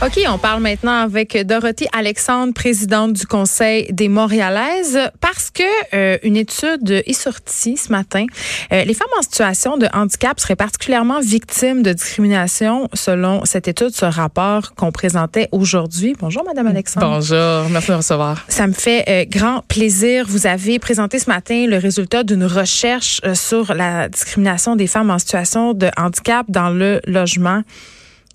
[0.00, 6.18] OK, on parle maintenant avec Dorothy Alexandre, présidente du Conseil des Montréalaises, parce que euh,
[6.22, 8.24] une étude est sortie ce matin.
[8.72, 13.90] Euh, les femmes en situation de handicap seraient particulièrement victimes de discrimination selon cette étude,
[13.90, 16.14] ce rapport qu'on présentait aujourd'hui.
[16.20, 17.08] Bonjour, Madame Alexandre.
[17.08, 18.44] Bonjour, merci de me recevoir.
[18.46, 20.26] Ça me fait euh, grand plaisir.
[20.28, 25.18] Vous avez présenté ce matin le résultat d'une recherche sur la discrimination des femmes en
[25.18, 27.64] situation de handicap dans le logement.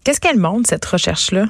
[0.03, 1.45] Qu'est-ce qu'elle montre, cette recherche-là?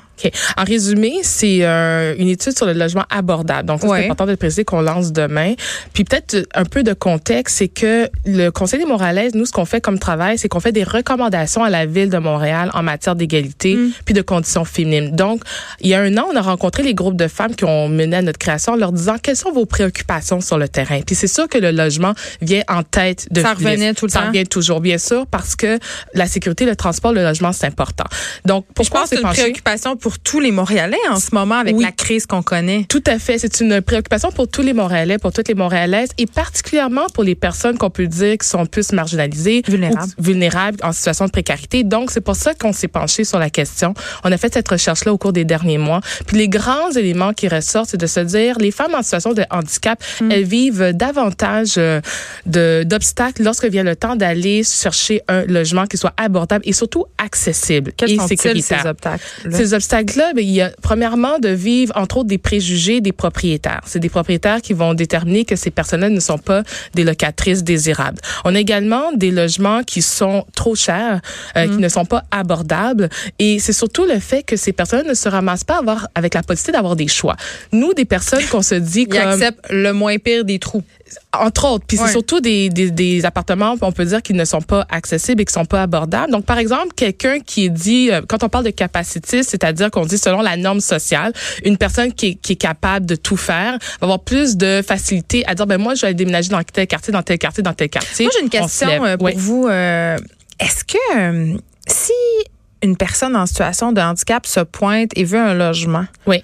[0.58, 3.68] En résumé, c'est euh, une étude sur le logement abordable.
[3.68, 5.54] Donc, c'est important de préciser qu'on lance demain.
[5.94, 9.66] Puis peut-être un peu de contexte, c'est que le Conseil des Montréalaises, nous, ce qu'on
[9.66, 13.16] fait comme travail, c'est qu'on fait des recommandations à la ville de Montréal en matière
[13.16, 13.92] d'égalité mm.
[14.06, 15.16] puis de conditions féminines.
[15.16, 15.42] Donc,
[15.82, 18.18] il y a un an, on a rencontré les groupes de femmes qui ont mené
[18.18, 21.02] à notre création en leur disant quelles sont vos préoccupations sur le terrain.
[21.02, 24.22] Puis c'est sûr que le logement vient en tête de Ça revenait tout le Ça
[24.22, 24.28] temps.
[24.28, 25.80] revient toujours, bien sûr, parce que
[26.14, 28.06] la sécurité, le transport, le logement, c'est important.
[28.46, 31.56] Donc, pourquoi je pense que c'est une préoccupation pour tous les Montréalais en ce moment
[31.56, 32.86] avec la crise qu'on connaît.
[32.89, 33.38] Tout à fait.
[33.38, 37.36] C'est une préoccupation pour tous les Montréalais, pour toutes les Montréalaises et particulièrement pour les
[37.36, 41.83] personnes qu'on peut dire qui sont plus marginalisées, vulnérables, vulnérables en situation de précarité.
[41.83, 43.94] Donc, c'est pour ça qu'on s'est penché sur la question.
[44.23, 46.02] On a fait cette recherche-là au cours des derniers mois.
[46.27, 49.44] Puis les grands éléments qui ressortent, c'est de se dire, les femmes en situation de
[49.49, 50.31] handicap, mm.
[50.31, 52.02] elles vivent davantage euh,
[52.45, 57.94] d'obstacles lorsque vient le temps d'aller chercher un logement qui soit abordable et surtout accessible
[57.95, 58.81] Quels et sécuritaire.
[58.81, 59.23] Ces obstacles.
[59.52, 63.81] Ces obstacles-là, ben, il y a premièrement de vivre entre autres des préjugés des propriétaires.
[63.86, 68.20] C'est des propriétaires qui vont déterminer que ces personnes-là ne sont pas des locatrices désirables.
[68.45, 71.22] On a également des logements qui sont trop chers,
[71.58, 71.81] euh, qui mm.
[71.81, 75.64] ne sont pas abordables, et c'est surtout le fait que ces personnes ne se ramassent
[75.64, 77.36] pas avoir avec la possibilité d'avoir des choix.
[77.72, 80.84] Nous, des personnes qu'on se dit comme ils acceptent le moins pire des trous
[81.33, 81.86] entre autres.
[81.88, 85.42] Puis c'est surtout des, des, des, appartements, on peut dire, qui ne sont pas accessibles
[85.42, 86.31] et qui sont pas abordables.
[86.31, 90.05] Donc, par exemple, quelqu'un qui est dit, euh, quand on parle de capacité, c'est-à-dire qu'on
[90.05, 91.33] dit selon la norme sociale,
[91.64, 95.45] une personne qui est, qui est capable de tout faire va avoir plus de facilité
[95.47, 97.89] à dire, ben moi, je vais déménager dans tel quartier, dans tel quartier, dans tel
[97.89, 98.26] quartier.
[98.26, 99.67] Moi, j'ai une question euh, pour vous.
[99.67, 100.17] Euh,
[100.60, 102.14] est-ce que si
[102.82, 106.43] une personne en situation de handicap se pointe et veut un logement, oui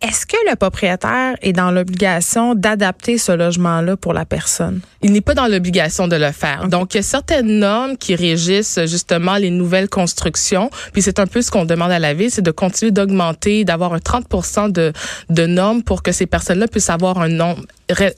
[0.00, 4.80] est-ce que le propriétaire est dans l'obligation d'adapter ce logement-là pour la personne?
[5.02, 6.68] Il n'est pas dans l'obligation de le faire.
[6.68, 10.70] Donc, il y a certaines normes qui régissent justement les nouvelles constructions.
[10.92, 13.92] Puis c'est un peu ce qu'on demande à la ville, c'est de continuer d'augmenter, d'avoir
[13.92, 14.92] un 30 de,
[15.30, 17.62] de normes pour que ces personnes-là puissent avoir un nombre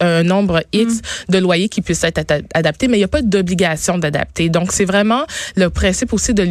[0.01, 1.33] un nombre X mm.
[1.33, 2.21] de loyers qui puissent être
[2.55, 4.49] adaptés, mais il n'y a pas d'obligation d'adapter.
[4.49, 5.25] Donc, c'est vraiment
[5.57, 6.47] le principe aussi de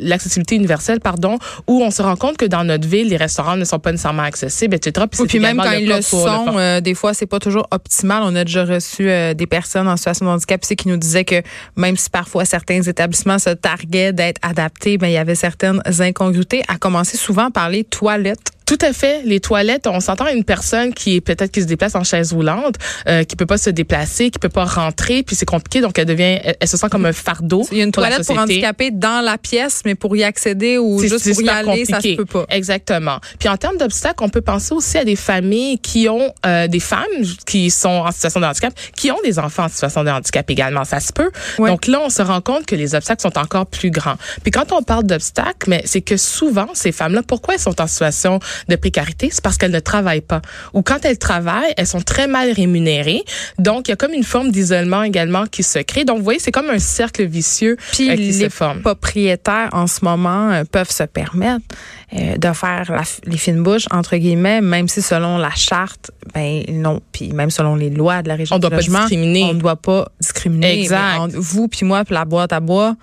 [0.00, 3.64] l'accessibilité universelle, pardon, où on se rend compte que dans notre ville, les restaurants ne
[3.64, 5.06] sont pas nécessairement accessibles, etc.
[5.10, 8.22] Puis, puis même quand ils le sont, euh, des fois, c'est pas toujours optimal.
[8.24, 11.42] On a déjà reçu euh, des personnes en situation de handicap qui nous disaient que
[11.76, 16.62] même si parfois certains établissements se targuaient d'être adaptés, ben, il y avait certaines incongruités,
[16.68, 18.52] à commencer souvent par les toilettes.
[18.68, 19.22] Tout à fait.
[19.24, 22.74] Les toilettes, on s'entend une personne qui est peut-être qui se déplace en chaise roulante,
[23.08, 26.04] euh, qui peut pas se déplacer, qui peut pas rentrer, puis c'est compliqué, donc elle
[26.04, 27.66] devient, elle, se sent comme un fardeau.
[27.72, 31.00] Il y a une toilette pour handicapés dans la pièce, mais pour y accéder ou
[31.00, 31.92] juste pour y aller, compliqué.
[31.92, 32.44] ça se peut pas.
[32.50, 33.20] Exactement.
[33.38, 36.80] Puis en termes d'obstacles, on peut penser aussi à des familles qui ont euh, des
[36.80, 37.06] femmes
[37.46, 40.84] qui sont en situation de handicap, qui ont des enfants en situation de handicap également.
[40.84, 41.30] Ça se peut.
[41.56, 44.16] Donc là, on se rend compte que les obstacles sont encore plus grands.
[44.42, 47.86] Puis quand on parle d'obstacles, mais c'est que souvent ces femmes-là, pourquoi elles sont en
[47.86, 50.42] situation de précarité, c'est parce qu'elles ne travaillent pas.
[50.74, 53.22] Ou quand elles travaillent, elles sont très mal rémunérées.
[53.58, 56.04] Donc, il y a comme une forme d'isolement également qui se crée.
[56.04, 58.80] Donc, vous voyez, c'est comme un cercle vicieux Puis euh, qui les se forme.
[58.80, 61.64] propriétaires, en ce moment, euh, peuvent se permettre
[62.14, 66.62] euh, de faire la, les fines bouches, entre guillemets, même si selon la charte, ben
[66.68, 69.44] non, puis même selon les lois de la région on doit pas discriminer.
[69.44, 70.80] On ne doit pas discriminer.
[70.80, 71.32] Exact.
[71.34, 72.96] vous puis moi, puis la boîte à bois,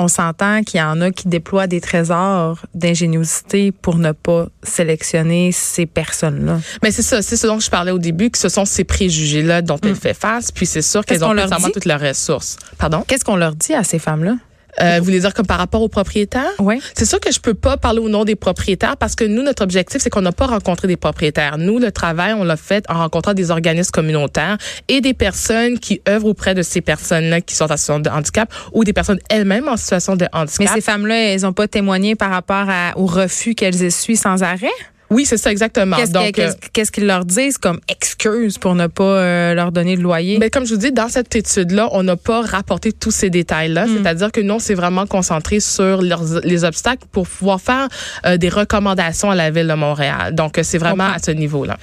[0.00, 5.52] on s'entend qu'il y en a qui déploient des trésors d'ingéniosité pour ne pas sélectionner
[5.52, 6.60] ces personnes-là.
[6.82, 9.62] Mais c'est ça, c'est ce dont je parlais au début, que ce sont ces préjugés-là
[9.62, 9.96] dont elles mm.
[9.96, 12.56] fait face, puis c'est sûr qu'elles ont pas toutes leurs ressources.
[12.78, 13.04] Pardon?
[13.06, 14.36] Qu'est-ce qu'on leur dit à ces femmes-là?
[14.80, 16.52] Euh, vous voulez dire comme par rapport aux propriétaires?
[16.58, 16.80] Oui.
[16.94, 19.62] C'est sûr que je peux pas parler au nom des propriétaires parce que nous, notre
[19.62, 21.58] objectif, c'est qu'on n'a pas rencontré des propriétaires.
[21.58, 24.58] Nous, le travail, on l'a fait en rencontrant des organismes communautaires
[24.88, 28.52] et des personnes qui œuvrent auprès de ces personnes-là qui sont en situation de handicap
[28.72, 30.60] ou des personnes elles-mêmes en situation de handicap.
[30.60, 34.42] Mais ces femmes-là, elles n'ont pas témoigné par rapport à, au refus qu'elles essuient sans
[34.42, 34.68] arrêt?
[35.10, 35.96] Oui, c'est ça exactement.
[35.96, 39.96] Qu'est-ce Donc, euh, qu'est-ce qu'ils leur disent comme excuse pour ne pas euh, leur donner
[39.96, 40.34] de loyer?
[40.34, 43.28] Mais ben, comme je vous dis, dans cette étude-là, on n'a pas rapporté tous ces
[43.28, 43.86] détails-là.
[43.86, 43.96] Hmm.
[43.96, 47.88] C'est-à-dire que non, c'est vraiment concentré sur les obstacles pour pouvoir faire
[48.24, 50.32] euh, des recommandations à la ville de Montréal.
[50.34, 51.76] Donc, c'est vraiment à ce niveau-là.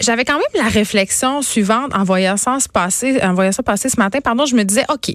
[0.00, 3.88] J'avais quand même la réflexion suivante en voyant ça se passer, en voyant ça passer
[3.88, 4.18] ce matin.
[4.22, 5.14] Pardon, je me disais, ok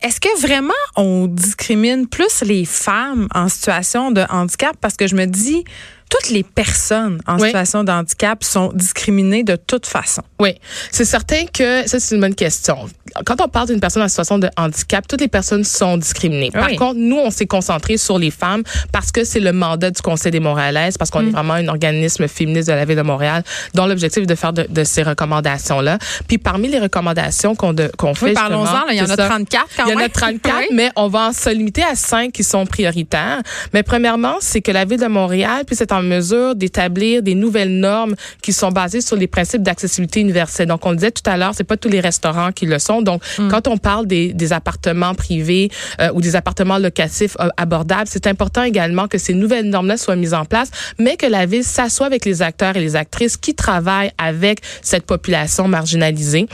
[0.00, 4.76] est-ce que vraiment on discrimine plus les femmes en situation de handicap?
[4.80, 5.64] Parce que je me dis,
[6.08, 10.22] toutes les personnes en situation de handicap sont discriminées de toute façon.
[10.40, 10.54] Oui,
[10.90, 12.88] c'est certain que ça, c'est une bonne question.
[13.24, 16.50] Quand on parle d'une personne en situation de handicap, toutes les personnes sont discriminées.
[16.50, 18.62] Par contre, nous, on s'est concentré sur les femmes
[18.92, 21.30] parce que c'est le mandat du Conseil des Montréalaises, parce qu'on est mm.
[21.30, 23.42] vraiment un organisme féministe de la ville de Montréal
[23.74, 25.98] dont l'objectif est de faire de, ces recommandations-là.
[26.26, 29.86] Puis parmi les recommandations qu'on qu'on fait, oui, parlons-en, il y en a 34 quand
[29.86, 29.94] même.
[29.94, 33.42] Il y en a 34, mais on va se limiter à cinq qui sont prioritaires.
[33.74, 37.78] Mais premièrement, c'est que la ville de Montréal puisse être en mesure d'établir des nouvelles
[37.78, 40.68] normes qui sont basées sur les principes d'accessibilité universelle.
[40.68, 42.97] Donc, on le disait tout à l'heure, c'est pas tous les restaurants qui le sont.
[43.02, 43.48] Donc, mm.
[43.48, 48.26] quand on parle des, des appartements privés euh, ou des appartements locatifs euh, abordables, c'est
[48.26, 52.06] important également que ces nouvelles normes-là soient mises en place, mais que la ville s'assoie
[52.06, 56.46] avec les acteurs et les actrices qui travaillent avec cette population marginalisée.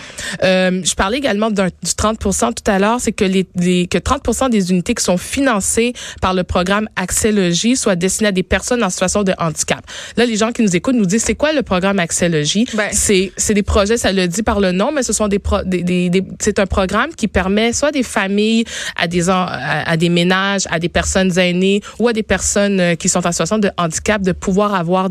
[0.43, 4.51] Euh, je parlais également du 30% tout à l'heure, c'est que les, les, que 30%
[4.51, 8.83] des unités qui sont financées par le programme Accès Logis soient destinées à des personnes
[8.83, 9.85] en situation de handicap.
[10.17, 12.67] Là, les gens qui nous écoutent nous disent c'est quoi le programme Accès Logis?
[12.75, 12.89] Ben.
[12.93, 15.63] C'est c'est des projets, ça le dit par le nom, mais ce sont des, pro,
[15.65, 18.65] des, des, c'est un programme qui permet soit des familles
[18.97, 22.95] à des à, à, des ménages, à des personnes aînées ou à des personnes euh,
[22.95, 25.09] qui sont en situation de handicap de pouvoir avoir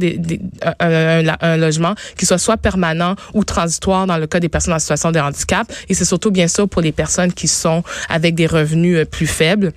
[0.79, 4.79] un, un, logement qui soit soit permanent ou transitoire dans le cas des personnes en
[4.79, 5.71] situation de handicap.
[5.89, 9.27] Et c'est surtout bien sûr pour les personnes qui sont avec des revenus euh, plus
[9.27, 9.71] faibles.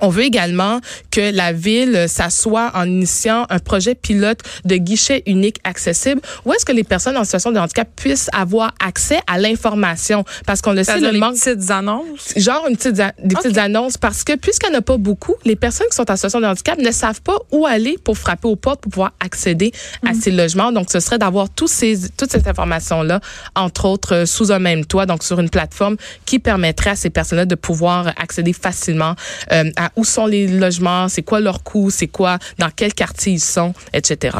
[0.00, 0.80] On veut également
[1.10, 6.20] que la ville s'assoie en initiant un projet pilote de guichet unique accessible.
[6.44, 10.24] Où est-ce que les personnes en situation de handicap puissent avoir accès à l'information?
[10.46, 12.32] Parce qu'on le sait le manque petites annonces.
[12.36, 15.56] Genre une petite des petites annonces parce que puisqu'il n'y en a pas beaucoup les
[15.56, 18.56] personnes qui sont en situation de handicap ne savent pas où aller pour frapper aux
[18.56, 19.72] portes pour pouvoir accéder
[20.06, 20.20] à mm.
[20.20, 20.72] ces logements.
[20.72, 23.20] Donc ce serait d'avoir tous ces toutes ces informations là
[23.54, 27.10] entre autres euh, sous un même toit donc sur une plateforme qui permettrait à ces
[27.10, 29.14] personnes-là de pouvoir accéder facilement
[29.52, 33.34] euh, à où sont les logements, c'est quoi leur coût, c'est quoi, dans quel quartier
[33.34, 34.38] ils sont, etc.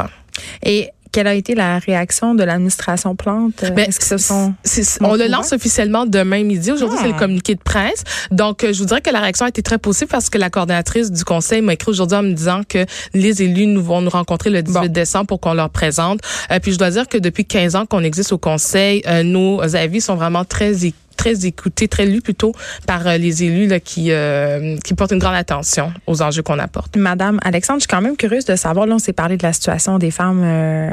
[0.63, 3.65] Et quelle a été la réaction de l'administration Plante?
[3.75, 4.53] Ben, Est-ce que ce sont
[5.01, 6.71] on le lance officiellement demain midi.
[6.71, 7.19] Aujourd'hui, c'est le ah.
[7.19, 8.03] communiqué de presse.
[8.31, 10.49] Donc, euh, je vous dirais que la réaction a été très positive parce que la
[10.49, 14.09] coordonnatrice du conseil m'a écrit aujourd'hui en me disant que les élus nous vont nous
[14.09, 16.21] rencontrer le 18 décembre pour qu'on leur présente.
[16.49, 19.61] Euh, puis, je dois dire que depuis 15 ans qu'on existe au conseil, euh, nos
[19.75, 20.85] avis sont vraiment très
[21.21, 22.51] très écouté, très lu plutôt
[22.87, 26.97] par euh, les élus qui, euh, qui portent une grande attention aux enjeux qu'on apporte.
[26.97, 29.53] Madame Alexandre, je suis quand même curieuse de savoir, là, on s'est parlé de la
[29.53, 30.89] situation des femmes euh,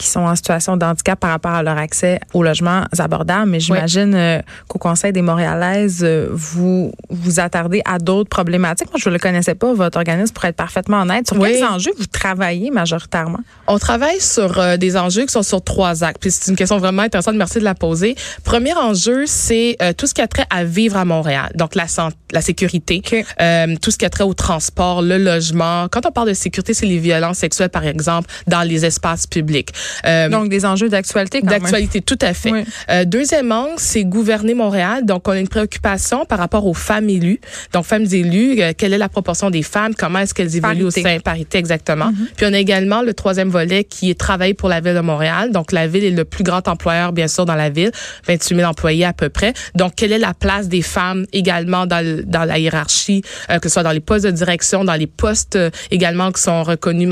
[0.00, 3.50] qui sont en situation de handicap par rapport à leur accès aux logements abordables.
[3.50, 8.88] Mais j'imagine euh, qu'au Conseil des Montréalaises, euh, vous vous attardez à d'autres problématiques.
[8.90, 11.28] Moi, je ne le connaissais pas, votre organisme, pour être parfaitement honnête.
[11.28, 13.40] Sur quels enjeux vous travaillez majoritairement?
[13.66, 16.20] On travaille sur euh, des enjeux qui sont sur trois actes.
[16.20, 17.34] Puis c'est une question vraiment intéressante.
[17.34, 18.14] Merci de la poser.
[18.42, 21.50] Premier enjeu, c'est tout ce qui a trait à vivre à Montréal.
[21.54, 25.88] Donc, la santé, la sécurité, tout ce qui a trait au transport, le logement.
[25.90, 29.72] Quand on parle de sécurité, c'est les violences sexuelles, par exemple, dans les espaces publics.
[30.06, 32.64] Euh, donc, des enjeux d'actualité D'actualité, tout à fait.
[32.90, 35.04] Euh, deuxièmement, c'est gouverner Montréal.
[35.04, 37.40] Donc, on a une préoccupation par rapport aux femmes élues.
[37.72, 39.94] Donc, femmes élues, euh, quelle est la proportion des femmes?
[39.94, 41.18] Comment est-ce qu'elles évoluent au sein?
[41.20, 42.10] Parité, exactement.
[42.10, 42.34] Mm-hmm.
[42.36, 45.52] Puis, on a également le troisième volet qui est travailler pour la ville de Montréal.
[45.52, 47.90] Donc, la ville est le plus grand employeur, bien sûr, dans la ville.
[48.26, 49.52] 28 000 employés à peu près.
[49.74, 53.74] Donc, quelle est la place des femmes également dans, dans la hiérarchie, euh, que ce
[53.74, 55.58] soit dans les postes de direction, dans les postes
[55.90, 57.08] également qui sont reconnus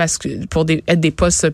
[0.50, 1.48] pour des, être des postes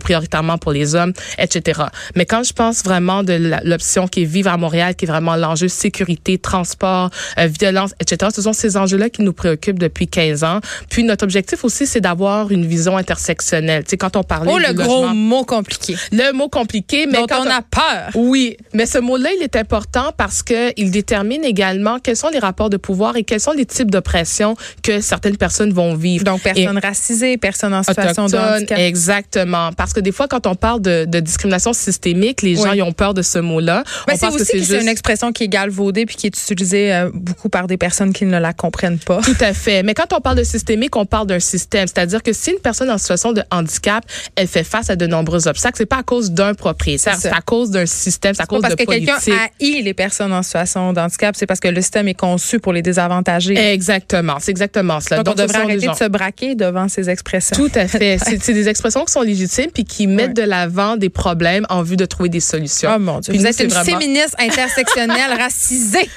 [0.00, 1.82] prioritairement pour les hommes, etc.
[2.14, 5.36] Mais quand je pense vraiment de l'option qui est vivre à Montréal, qui est vraiment
[5.36, 10.44] l'enjeu sécurité, transport, euh, violence, etc., ce sont ces enjeux-là qui nous préoccupent depuis 15
[10.44, 10.60] ans.
[10.88, 13.84] Puis notre objectif aussi, c'est d'avoir une vision intersectionnelle.
[13.84, 15.96] Tu sais, quand on parlait oh, le gros mot compliqué.
[16.12, 18.10] Le mot compliqué, mais dont quand on a peur.
[18.14, 22.38] Oui, mais ce mot-là, il est important parce que il détermine également quels sont les
[22.38, 26.24] rapports de pouvoir et quels sont les types d'oppression que certaines personnes vont vivre.
[26.24, 28.78] Donc personnes racisées, personnes en situation de handicap.
[28.78, 32.82] Exactement, parce que des fois, quand on parle de, de discrimination systémique, les gens ils
[32.82, 33.84] ont peur de ce mot-là.
[34.08, 37.10] Mais c'est aussi que c'est une expression qui est galvaudée puis qui est utilisée euh,
[37.12, 39.20] beaucoup par des personnes qui ne la comprennent pas.
[39.22, 39.82] Tout à fait.
[39.82, 41.86] Mais quand on parle de systémique, on parle d'un système.
[41.86, 44.04] C'est-à-dire que si une personne en situation de handicap,
[44.36, 47.40] elle fait face à de nombreux obstacles, c'est pas à cause d'un propriétaire, c'est à
[47.40, 49.18] cause d'un système, c'est à cause parce que quelqu'un
[49.60, 52.72] haït les personnes en situation de handicap, c'est parce que le système est conçu pour
[52.72, 53.56] les désavantager.
[53.56, 55.22] Exactement, c'est exactement cela.
[55.22, 57.56] Donc, on devrait arrêter de se braquer devant ces expressions.
[57.56, 58.18] Tout à fait.
[58.40, 61.82] c'est des expressions qui sont légitimes puis qui mettent mettre de l'avant des problèmes en
[61.82, 62.90] vue de trouver des solutions.
[62.94, 66.08] Oh mon Dieu, vous êtes une féministe intersectionnelle racisée.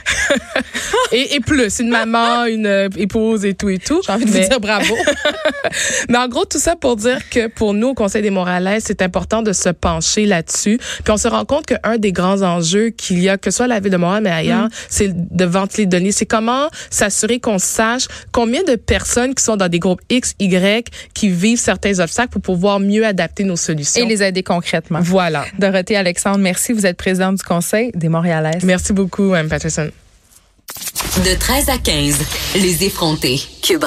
[1.12, 4.02] et, et, plus, une maman, une euh, épouse et tout et tout.
[4.06, 4.96] J'ai envie de vous dire bravo.
[6.10, 9.02] Mais en gros, tout ça pour dire que pour nous, au Conseil des Morales, c'est
[9.02, 10.80] important de se pencher là-dessus.
[11.04, 13.68] Puis on se rend compte qu'un des grands enjeux qu'il y a, que ce soit
[13.68, 14.70] la ville de Montréal, mais ailleurs, mm.
[14.90, 16.12] c'est de ventiler les données.
[16.12, 20.90] C'est comment s'assurer qu'on sache combien de personnes qui sont dans des groupes X, Y,
[21.14, 24.05] qui vivent certains obstacles pour pouvoir mieux adapter nos solutions.
[24.06, 25.00] Et les aider concrètement.
[25.02, 25.46] Voilà.
[25.60, 26.74] Dorothée Alexandre, merci.
[26.74, 28.64] Vous êtes présidente du Conseil des Montréalaises.
[28.64, 29.90] Merci beaucoup, Mme Patterson.
[31.18, 32.18] De 13 à 15,
[32.56, 33.40] les effrontés.
[33.62, 33.84] Cube